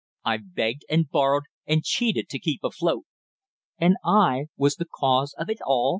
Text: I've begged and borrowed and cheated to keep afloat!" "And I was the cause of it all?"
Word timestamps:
I've 0.25 0.55
begged 0.55 0.81
and 0.89 1.07
borrowed 1.07 1.43
and 1.67 1.83
cheated 1.83 2.27
to 2.29 2.39
keep 2.39 2.61
afloat!" 2.63 3.03
"And 3.77 3.97
I 4.03 4.45
was 4.57 4.77
the 4.77 4.85
cause 4.91 5.35
of 5.37 5.47
it 5.47 5.59
all?" 5.63 5.89